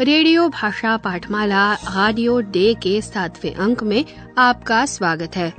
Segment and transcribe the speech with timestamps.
[0.00, 4.04] Radio भाषा पाठमाला radio day के सातवें अंक में
[4.38, 5.54] आपका स्वागत है।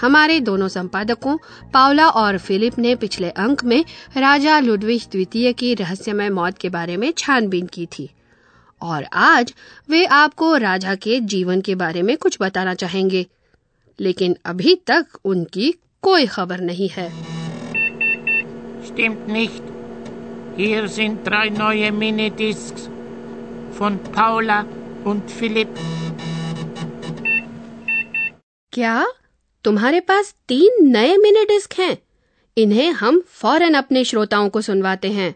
[0.00, 1.36] हमारे दोनों संपादकों,
[1.74, 3.84] पावला और फिलिप ने पिछले अंक में
[4.16, 8.10] राजा लुडविश द्वितीय की रहस्यमय मौत के बारे में छानबीन की थी।
[8.82, 9.54] और आज
[9.90, 13.26] वे आपको राजा के जीवन के बारे में कुछ बताना चाहेंगे।
[14.00, 17.12] लेकिन अभी तक उनकी कोई खबर नहीं है।
[18.86, 19.62] Stimmt nicht.
[20.60, 22.92] Hier sind drei neue Minidiscs
[23.79, 24.59] von Paula
[25.11, 25.77] und Philipp.
[28.73, 28.95] क्या
[29.65, 31.97] तुम्हारे पास तीन नए मिनी डिस्क हैं
[32.57, 35.33] इन्हें हम फौरन अपने श्रोताओं को सुनवाते हैं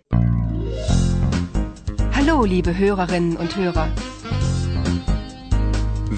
[2.16, 3.88] Hallo, liebe Hörerinnen und Hörer,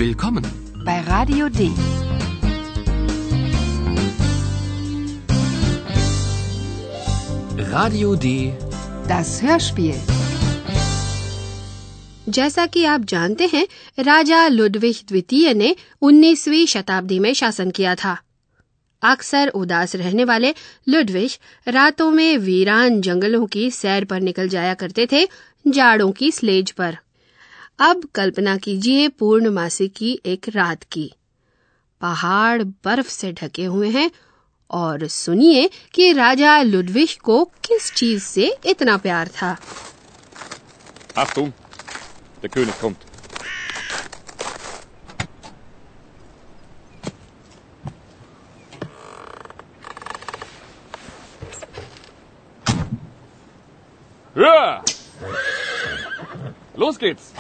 [0.02, 0.48] Willkommen.
[0.88, 1.70] bei Radio D.
[7.72, 8.54] Radio D.
[9.08, 9.96] Das Hörspiel.
[12.29, 18.23] जैसा कि आप जानते हैं, राजा लुडविक द्वितीय ने 19वीं शताब्दी में शासन किया था।
[19.03, 20.55] अक्सर उदास रहने वाले
[20.89, 25.29] लुडविश रातों में वीरान जंगलों की सैर पर निकल जाया करते थे,
[25.69, 26.99] जाड़ों की स्लेज पर।
[27.79, 31.13] अब कल्पना कीजिए पूर्णमासी की एक रात की।
[32.01, 34.11] पहाड़ बर्फ़ से ढके हुए हैं,
[34.71, 39.57] और सुनिए कि राजा लुडविश को किस चीज़ से इतना प्यार था।
[42.43, 42.99] Der König kommt.
[54.35, 54.83] Ja!
[56.77, 57.33] Los geht's!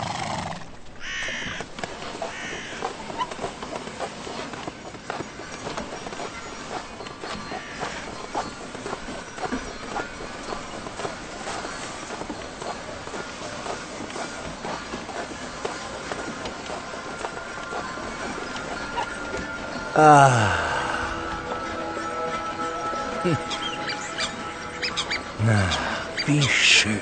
[26.27, 27.01] Wie schön.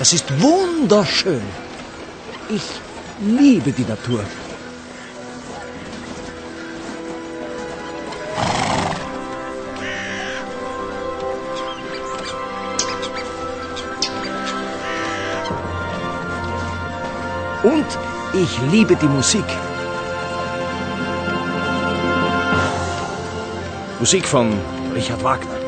[0.00, 1.42] Das ist wunderschön.
[2.48, 2.62] Ich
[3.20, 4.24] liebe die Natur.
[17.72, 17.86] Und
[18.32, 19.44] ich liebe die Musik.
[23.98, 24.46] Musik von
[24.94, 25.58] Richard Wagner.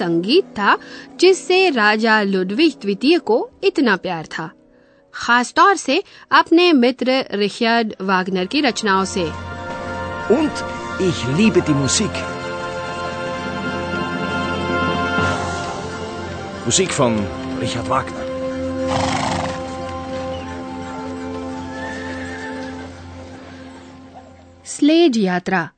[0.00, 0.76] संगीत था
[1.20, 4.50] जिससे राजा लुडविक द्वितीय को इतना प्यार था
[5.14, 9.30] खास तौर से अपने मित्र रिचर्ड वागनर की रचनाओं से
[10.30, 10.50] Und
[11.00, 12.10] ich liebe die Musik.
[16.66, 17.14] Musik von
[17.58, 18.24] Richard Wagner.
[24.68, 25.68] Sledge यात्रा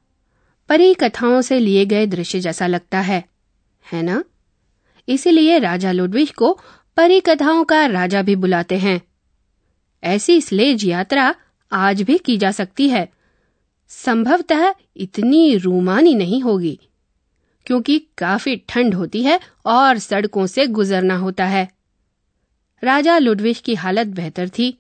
[0.71, 3.25] परी कथाओं से लिए गए दृश्य जैसा लगता है
[3.87, 4.23] है ना?
[5.09, 6.53] इसीलिए राजा लुडविक को
[6.97, 9.01] परी कथाओं का राजा भी बुलाते हैं।
[10.03, 11.35] ऐसी स्लेज यात्रा
[11.73, 13.09] आज भी की जा सकती है।
[13.91, 16.79] संभवतः इतनी रूमानी नहीं होगी,
[17.67, 21.69] क्योंकि काफ़ी ठंड होती है और सड़कों से गुजरना होता है।
[22.83, 24.77] राजा लुडविक की हालत बेहतर थी।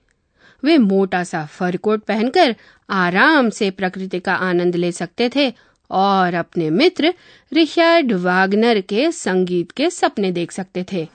[0.62, 2.54] वे मोटा सा फर कोट पहनकर
[2.90, 5.52] आराम से प्रकृति का आनंद ले सकते थे
[5.90, 7.14] और अपने मित्र
[7.52, 11.08] रिचर्ड वागनर के संगीत के सपने देख सकते थे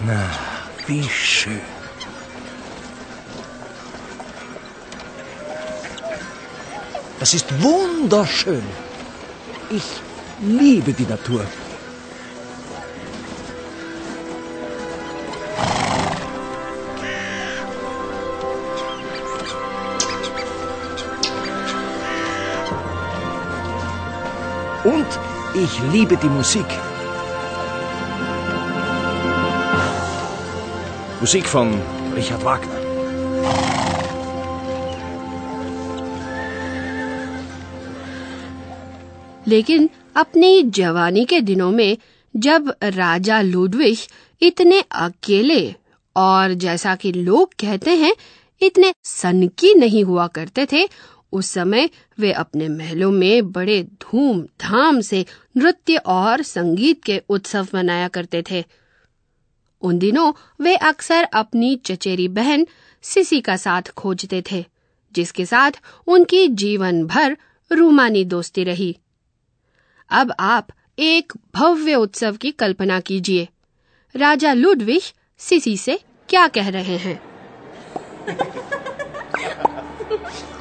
[0.00, 0.30] Na,
[0.86, 1.60] wie schön.
[7.20, 8.62] Das ist wunderschön.
[9.70, 9.82] Ich
[10.40, 11.44] liebe die Natur.
[24.88, 25.16] Und
[25.64, 26.66] ich liebe die Musik.
[31.20, 31.72] Musik von
[32.16, 32.78] Richard Wagner.
[39.48, 41.98] लेकिन अपनी जवानी के दिनों में
[42.36, 44.08] जब राजा लुडविश
[44.42, 45.74] इतने अकेले
[46.16, 48.14] और जैसा कि लोग कहते हैं,
[48.62, 50.88] इतने सनकी नहीं हुआ करते थे
[51.32, 55.26] उस समय वे अपने महलों में बड़े धूमधाम से
[55.56, 58.64] नृत्य और संगीत के उत्सव मनाया करते थे।
[59.82, 62.66] उन दिनों वे अक्सर अपनी चचेरी बहन
[63.02, 64.64] सिसी का साथ खोजते थे,
[65.12, 65.72] जिसके साथ
[66.06, 67.36] उनकी जीवन भर
[67.72, 68.96] रूमानी दोस्ती रही।
[70.10, 73.48] अब आप एक भव्य उत्सव की कल्पना कीजिए।
[74.16, 77.22] राजा लुडविश सिसी से क्या कह रहे हैं?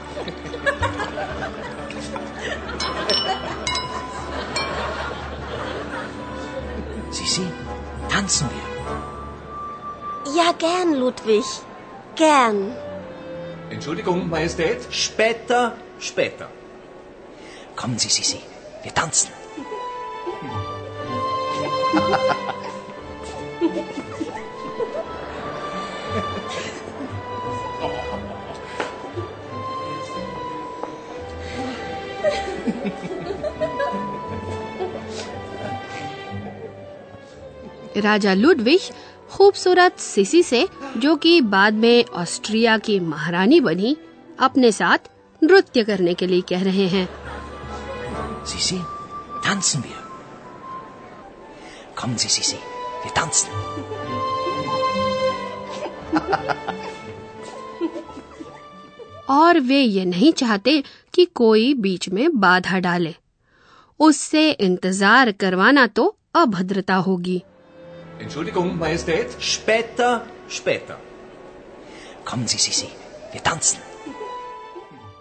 [7.11, 7.47] Sisi,
[8.09, 8.63] tanzen wir.
[10.35, 11.45] Ja, gern, Ludwig.
[12.15, 12.75] Gern.
[13.69, 14.87] Entschuldigung, Majestät?
[14.91, 16.49] Später, später.
[17.75, 18.41] Kommen Sie, Sisi,
[18.83, 19.29] wir tanzen.
[38.01, 38.89] राजा लुडविश
[39.31, 40.67] खूबसूरत सिसी से
[40.97, 43.95] जो कि बाद में ऑस्ट्रिया की महारानी बनी
[44.39, 45.09] अपने साथ
[45.41, 47.07] नृत्य करने के लिए कह रहे हैं
[48.45, 48.77] Sisi,
[49.43, 49.97] tanzen wir.
[51.95, 52.59] Kommen Sie, Sisi,
[53.03, 53.51] wir tanzen.
[59.29, 60.81] और वे ये नहीं चाहते
[61.13, 63.13] कि कोई बीच में बाधा डाले
[63.99, 67.41] उससे इंतज़ार करवाना तो अभद्रता होगी
[68.19, 69.35] Entschuldigung, Majestät?
[69.41, 70.97] Später, später.
[72.25, 72.89] Kommen Sie, Sisi,
[73.33, 73.79] wir tanzen.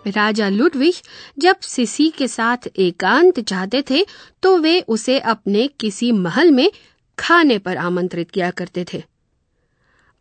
[0.06, 1.02] राजा लुडविश
[1.38, 4.04] जब सिसी के साथ एकांत चाहते थे
[4.42, 6.70] तो वे उसे अपने किसी महल में
[7.18, 9.02] खाने पर आमंत्रित किया करते थे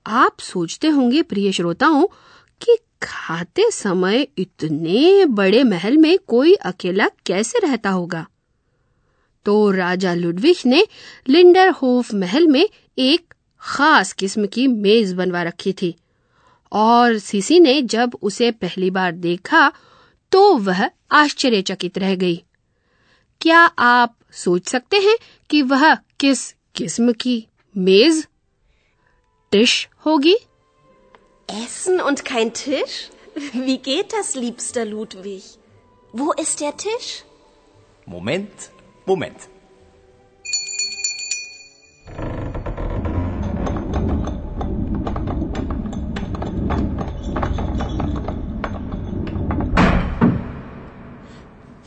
[0.06, 2.06] आप सोचते होंगे प्रिय श्रोताओं
[2.62, 8.26] कि खाते समय इतने बड़े महल में कोई अकेला कैसे रहता होगा
[9.46, 10.86] तो राजा लुडविश ने
[11.30, 15.96] लिंडर होफ महल में एक खास किस्म की मेज बनवा रखी थी
[16.72, 19.72] और सीसी ने जब उसे पहली बार देखा
[20.32, 22.44] तो वह आश्चर्यचकित रह गई
[23.42, 25.18] क्या आप सोच सकते हैं
[25.50, 27.46] कि वह किस किस्म की
[27.76, 28.28] मेज
[29.52, 30.36] डिश होगी
[31.50, 32.94] Essen und kein Tisch?
[33.54, 35.44] Wie geht das, liebster Ludwig?
[36.14, 37.10] Wo ist der Tisch?
[38.08, 38.72] Moment,
[39.06, 39.50] Moment.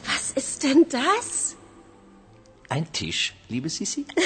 [0.05, 1.57] Was ist denn das?
[2.69, 4.07] Ein Tisch, liebe Sisi?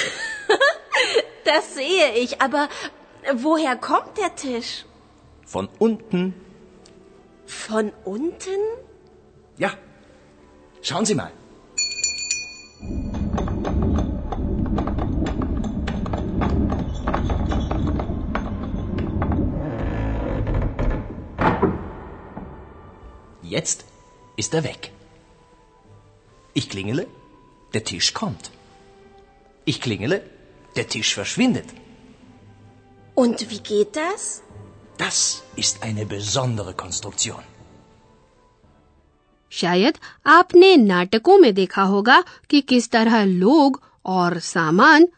[1.45, 2.69] Das sehe ich, aber
[3.35, 4.87] woher kommt der Tisch?
[5.45, 6.35] Von unten.
[7.47, 8.61] Von unten?
[9.59, 9.73] Ja.
[10.81, 11.33] Schauen Sie mal.
[23.55, 23.85] Jetzt
[24.37, 24.91] ist er weg.
[26.55, 27.05] Ich klingele,
[27.75, 28.51] der Tisch kommt.
[29.67, 30.19] Ich klingele,
[30.77, 31.69] der Tisch verschwindet.
[33.17, 34.43] Und wie geht das?
[34.99, 37.43] Das ist eine besondere Konstruktion.
[39.53, 45.09] शायद आपने नाटकों में देखा होगा कि किस तरह लोग और सामान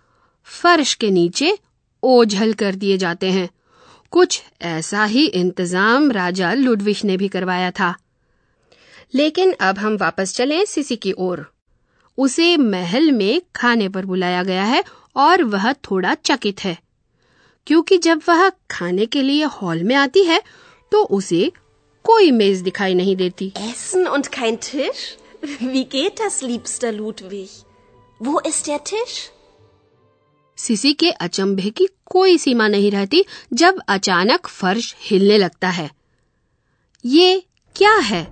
[0.47, 1.59] फर्श के नीचे
[2.03, 3.49] ओझल कर दिए जाते हैं
[4.13, 7.95] कुछ ऐसा ही इंतज़ाम राजा लुडविश ने भी करवाया था
[9.15, 11.47] लेकिन अब हम वापस चलें सिसी की ओर
[12.19, 14.83] उसे महल में खाने पर बुलाया गया है
[15.17, 16.77] और वह थोड़ा चकित है
[17.67, 20.43] क्योंकि जब वह खाने के लिए हॉल में आती है
[20.93, 21.51] तो उसे
[22.05, 25.05] कोई मेज दिखाई नहीं देती Essen und kein Tisch?
[25.61, 27.55] Wie geht das, liebster Ludwig?
[28.21, 29.17] Wo ist der Tisch?
[30.59, 35.91] Sisi के अचंभे की कोई सीमा नहीं रहती जब अचानक फर्श हिलने लगता है
[37.05, 37.43] ये
[37.77, 38.23] क्या है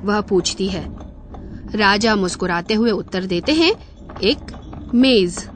[0.00, 0.86] वह पूछती है।
[1.76, 3.72] राजा मुस्कुराते हुए उत्तर देते हैं
[4.18, 4.58] एक
[4.94, 5.48] मेज।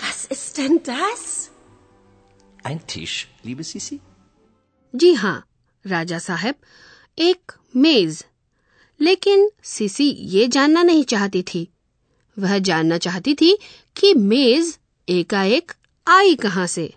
[0.00, 1.48] Was ist denn das?
[2.66, 3.98] Ein Tisch, liebe Sisi?
[4.94, 5.46] जी हाँ
[5.86, 6.54] राजा साहब
[7.18, 8.24] एक मेज।
[9.00, 11.68] लेकिन सिसी ये जानना नहीं चाहती थी।
[12.38, 13.58] वह जानना चाहती थी
[13.96, 15.72] कि मेज एकाएक
[16.08, 16.94] आई कहाँ से?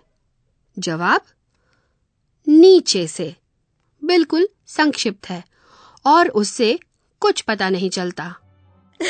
[0.78, 1.20] जवाब
[2.48, 3.36] नीचे से।
[4.06, 5.42] बिल्कुल संक्षिप्त है
[6.04, 6.78] और उससे
[7.22, 8.34] कुछ पता नहीं चलता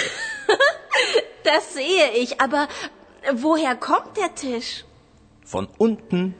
[1.44, 2.66] Das sehe ich, aber
[3.34, 4.70] woher kommt der Tisch?
[5.46, 6.34] Von unten.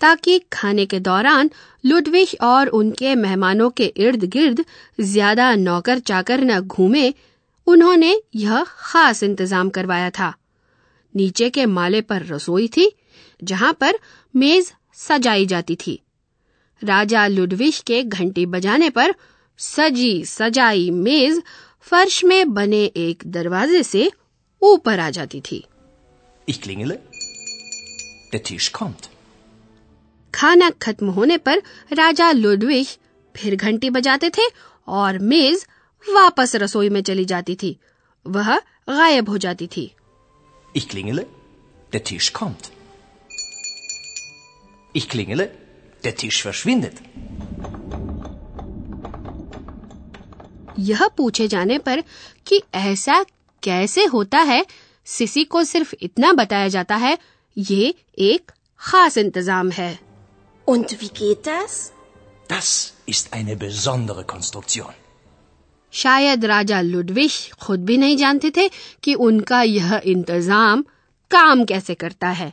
[0.00, 1.50] ताकि खाने के दौरान
[1.84, 4.64] लुडविश और उनके मेहमानों के इर्द गिर्द
[5.00, 7.12] ज़्यादा नौकर चाकर न घूमे
[7.66, 10.32] उन्होंने यह खास इंतज़ाम करवाया था
[11.14, 12.90] नीचे के माले पर रसोई थी
[13.42, 13.98] जहाँ पर
[14.34, 16.00] मेज सजाई जाती थी
[16.82, 19.14] राजा लुडविश के घंटी बजाने पर
[19.58, 21.42] सजी सजाई मेज
[21.90, 24.10] फर्श में बने एक दरवाजे से
[24.62, 25.64] ऊपर आ जाती थी
[26.48, 26.96] Ich klingele.
[28.32, 29.08] Der Tisch kommt.
[30.34, 31.62] खाना खत्म होने पर
[31.98, 32.96] राजा लुडविश
[33.34, 34.48] फिर घंटी बजाते थे
[35.00, 35.64] और मेज
[36.04, 37.76] वापस रसोई में चली जाती थी
[38.26, 38.54] वह
[38.88, 39.90] गायब हो जाती थी
[40.74, 41.24] Ich klingele.
[41.92, 42.70] Der Tisch kommt.
[44.94, 45.46] Ich klingele.
[46.04, 46.96] Der Tisch verschwindet.
[50.78, 52.02] यह पूछे जाने पर
[52.46, 53.22] कि ऐसा
[53.62, 54.64] कैसे होता है
[55.06, 57.16] सिसी को सिर्फ़ इतना बताया जाता है
[57.56, 59.92] ये एक खास इंतज़ाम है
[60.66, 61.92] Und wie geht das?
[62.50, 62.68] Das
[63.08, 64.92] ist eine besondere Konstruktion.
[65.92, 68.68] शायद राजा लुडविश खुद भी नहीं जानते थे
[69.02, 70.84] कि उनका यह इंतज़ाम
[71.30, 72.52] काम कैसे करता है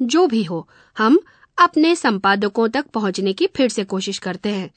[0.00, 1.18] जो भी हो हम
[1.58, 4.70] अपने संपादकों तक पहुँचने की फिर से कोशिश करते हैं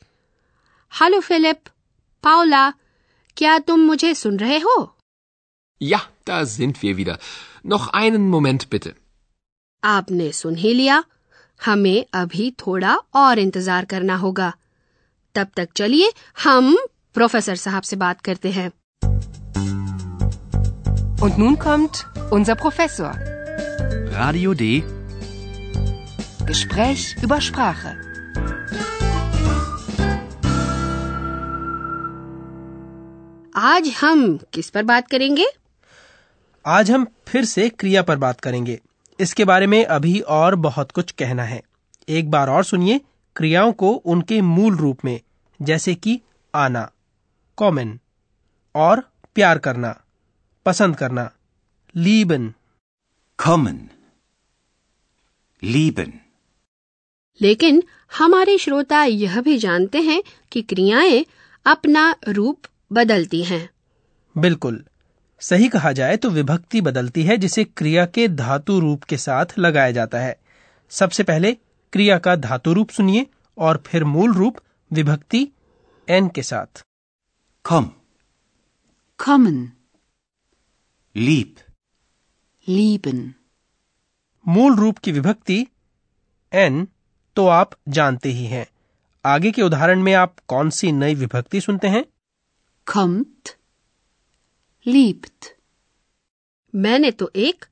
[0.92, 1.70] हेलो फिलिप
[2.24, 2.70] पाउला
[3.38, 4.78] क्या तुम मुझे सुन रहे हो
[5.82, 7.14] Ja, da sind wir wieder.
[7.74, 8.90] Noch einen Moment bitte.
[9.84, 11.04] आपने सुन ही लिया
[11.60, 14.52] हमें अभी थोड़ा और इंतज़ार करना होगा
[15.36, 16.12] तब तक चलिए
[16.44, 16.76] हम
[17.16, 18.72] प्रोफेसर साहब से बात करते हैं
[21.22, 21.98] Und nun kommt
[22.32, 23.10] unser Professor.
[24.20, 24.68] Radio D.
[26.50, 27.96] Gespräch über Sprache.
[33.56, 35.46] आज हम किस पर बात करेंगे
[36.66, 38.80] आज हम फिर से क्रिया पर बात करेंगे
[39.20, 41.62] इसके बारे में अभी और बहुत कुछ कहना है
[42.10, 43.00] एक बार और सुनिए
[43.36, 45.20] क्रियाओं को उनके मूल रूप में
[45.60, 46.20] जैसे कि
[46.54, 46.90] आना
[47.58, 47.98] कॉमन
[48.76, 49.04] और
[49.36, 50.00] प्यार करना
[50.66, 51.30] पसंद करना
[51.96, 52.54] लीबन
[53.40, 53.78] Kommen.
[55.64, 56.29] Lieben.
[57.42, 57.84] लेकिन
[58.18, 61.26] हमारे श्रोता यह भी जानते हैं कि क्रियाएँ
[61.66, 63.68] अपना रूप बदलती हैं
[64.36, 64.84] बिल्कुल
[65.42, 69.92] सही कहा जाए तो विभक्ति बदलती है जिसे क्रिया के धातु रूप के साथ लगाया
[69.92, 70.36] जाता है
[70.92, 71.52] सबसे पहले
[71.94, 73.26] क्रिया का धातु रूप सुनिए
[73.58, 74.60] और फिर मूल रूप
[74.92, 75.48] विभक्ति
[76.08, 76.84] एन के साथ
[77.66, 77.88] Komm.
[79.20, 79.58] Kommen.
[81.16, 81.58] Lieb.
[82.68, 83.20] Lieben.
[84.46, 85.58] मूल रूप की विभक्ति
[86.52, 86.88] एन
[87.40, 88.68] तो आप जानते ही हैं
[89.26, 92.06] आगे के उदाहरण में आप कौन सी नई विभक्ति सुनते हैं
[92.88, 93.56] Kommt.
[94.88, 95.48] Liebt.
[96.76, 97.66] मैंने तो एक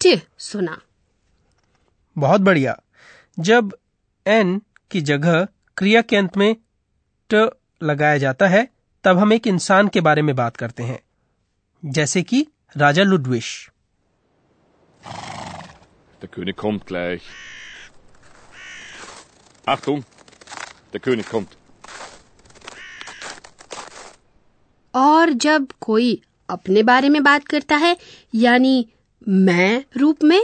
[0.00, 0.80] ट सुना
[2.18, 2.82] बहुत बढ़िया
[3.40, 3.76] जब
[4.26, 5.44] एन की जगह
[5.76, 6.56] क्रिया के अंत में
[7.30, 7.50] ट
[7.82, 8.68] लगाया जाता है
[9.04, 11.00] तब हम एक इंसान के बारे में बात करते हैं
[11.84, 12.46] जैसे कि
[12.76, 13.70] राजा लुडविश
[16.22, 17.22] Der König kommt gleich.
[19.72, 20.02] Achtung,
[20.92, 21.56] der König kommt.
[24.94, 26.10] और जब कोई
[26.48, 27.96] अपने बारे में बात करता है
[28.34, 28.74] यानी
[29.28, 30.40] मैं रूप में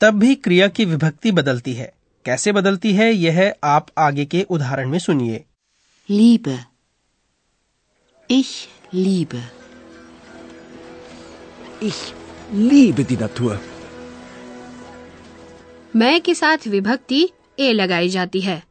[0.00, 1.92] तब भी क्रिया की विभक्ति बदलती है
[2.26, 5.44] कैसे बदलती है यह आप आगे के उदाहरण में सुनिए
[6.08, 6.56] Liebe.
[8.30, 8.50] Ich
[8.94, 9.38] liebe.
[11.82, 12.02] Ich
[12.66, 13.56] liebe die Natur.
[15.96, 17.28] मैं के साथ विभक्ति
[17.60, 18.62] ए लगाई जाती है।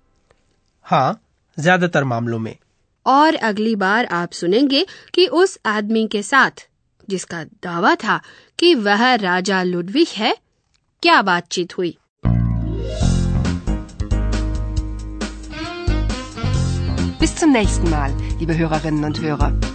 [0.84, 1.22] हाँ
[1.60, 2.56] ज़्यादातर मामलों में।
[3.06, 6.68] और अगली बार आप सुनेंगे कि उस आदमी के साथ
[7.10, 8.22] जिसका दावा था
[8.60, 10.36] कि वह राजा लुडविक है
[11.04, 11.98] क्या बातचीत हुई।
[17.20, 19.75] Bis zum nächsten Mal, liebe Hörerinnen und Hörer.